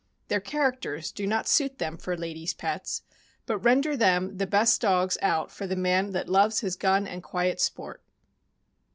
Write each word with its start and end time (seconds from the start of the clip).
Their 0.29 0.39
characters 0.39 1.11
do 1.11 1.27
not 1.27 1.47
suit 1.47 1.77
them 1.77 1.95
for 1.95 2.17
ladies' 2.17 2.55
pets, 2.55 3.03
but 3.45 3.59
render 3.59 3.95
them 3.95 4.37
the 4.39 4.47
best 4.47 4.81
dogs 4.81 5.15
out 5.21 5.51
for 5.51 5.67
the 5.67 5.75
man 5.75 6.09
that 6.13 6.27
loves 6.27 6.61
his 6.61 6.75
gun 6.75 7.05
and 7.05 7.21
quiet 7.21 7.61
sport. 7.61 8.01